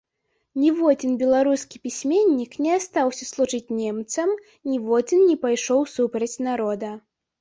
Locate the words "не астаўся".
2.67-3.23